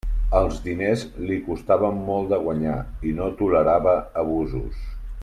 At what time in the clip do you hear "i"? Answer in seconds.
3.11-3.15